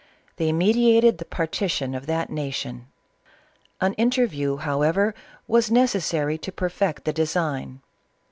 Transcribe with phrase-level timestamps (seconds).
[0.37, 2.87] They meditated the partition of that nation;
[3.79, 5.13] an interview, however,
[5.47, 7.81] was necessary to perfect the design.